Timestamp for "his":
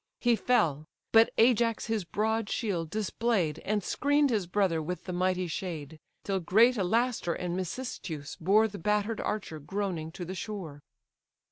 1.85-2.05, 4.31-4.47